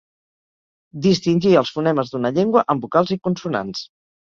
Distingir 1.07 1.51
els 1.61 1.75
fonemes 1.77 2.11
d'una 2.15 2.33
llengua 2.39 2.65
en 2.77 2.83
vocals 2.89 3.15
i 3.19 3.21
consonants. 3.31 3.89